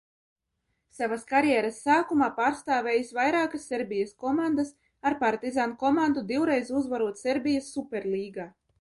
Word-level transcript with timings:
"Savas 0.99 1.25
karjeras 1.31 1.77
sākumā 1.87 2.29
pārstāvējis 2.39 3.13
vairākas 3.19 3.69
Serbijas 3.75 4.17
komandas, 4.25 4.75
ar 5.11 5.19
"Partizan" 5.23 5.79
komandu 5.87 6.27
divreiz 6.35 6.77
uzvarot 6.83 7.25
Serbijas 7.27 7.73
Superlīgā." 7.79 8.53